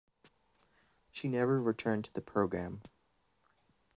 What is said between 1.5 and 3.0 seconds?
returned to the programme.